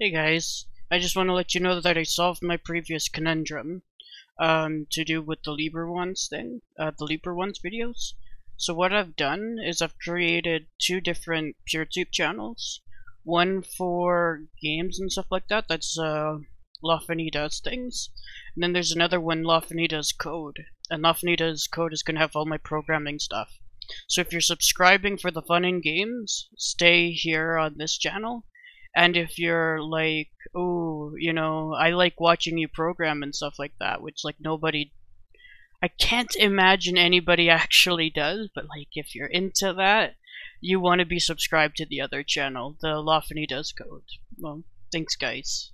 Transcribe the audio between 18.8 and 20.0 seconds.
another one, Lawfany